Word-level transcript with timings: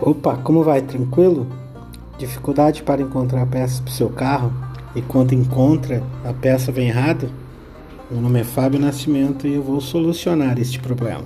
Opa, 0.00 0.36
como 0.36 0.62
vai? 0.62 0.82
Tranquilo? 0.82 1.46
Dificuldade 2.18 2.82
para 2.82 3.00
encontrar 3.00 3.46
peças 3.46 3.80
para 3.80 3.90
o 3.90 3.94
seu 3.94 4.10
carro 4.10 4.52
e 4.94 5.00
quando 5.00 5.32
encontra 5.32 6.02
a 6.22 6.34
peça 6.34 6.70
vem 6.70 6.88
errada? 6.88 7.30
Meu 8.10 8.20
nome 8.20 8.40
é 8.40 8.44
Fábio 8.44 8.78
Nascimento 8.78 9.46
e 9.46 9.54
eu 9.54 9.62
vou 9.62 9.80
solucionar 9.80 10.58
este 10.58 10.78
problema. 10.78 11.24